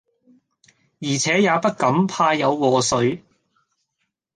[0.99, 3.21] 而且也不敢，怕有禍祟。